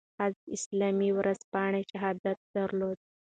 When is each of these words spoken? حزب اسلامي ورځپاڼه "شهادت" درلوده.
حزب 0.19 0.41
اسلامي 0.57 1.09
ورځپاڼه 1.17 1.79
"شهادت" 1.91 2.37
درلوده. 2.55 3.03